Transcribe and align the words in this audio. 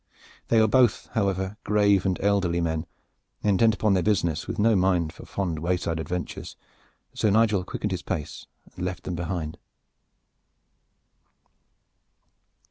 They 0.47 0.59
were 0.59 0.67
both, 0.67 1.09
however, 1.11 1.57
grave 1.63 2.07
and 2.07 2.19
elderly 2.21 2.59
men, 2.59 2.87
intent 3.43 3.75
upon 3.75 3.93
their 3.93 4.01
business 4.01 4.41
and 4.45 4.47
with 4.47 4.57
no 4.57 4.75
mind 4.75 5.13
for 5.13 5.27
fond 5.27 5.59
wayside 5.59 5.99
adventures, 5.99 6.55
so 7.13 7.29
Nigel 7.29 7.63
quickened 7.63 7.91
his 7.91 8.01
pace 8.01 8.47
and 8.75 8.83
left 8.83 9.03
them 9.03 9.13
behind. 9.13 9.59